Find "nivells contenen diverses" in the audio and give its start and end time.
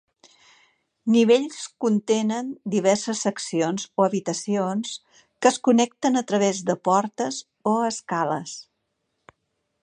1.15-3.21